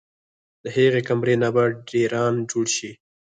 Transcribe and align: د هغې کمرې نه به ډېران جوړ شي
د 0.63 0.65
هغې 0.75 1.01
کمرې 1.07 1.35
نه 1.43 1.49
به 1.55 1.63
ډېران 1.89 2.33
جوړ 2.51 2.65
شي 2.75 2.91